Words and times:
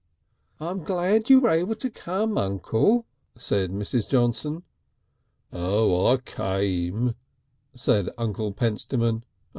"I'm 0.59 0.79
glad 0.83 1.29
you 1.29 1.39
were 1.41 1.51
able 1.51 1.75
to 1.75 1.87
come, 1.91 2.35
Uncle," 2.35 3.05
said 3.35 3.69
Mrs. 3.69 4.09
Johnson. 4.09 4.63
"Oh, 5.53 6.11
I 6.11 6.17
came" 6.17 7.13
said 7.75 8.09
Uncle 8.17 8.51
Pentstemon. 8.51 9.23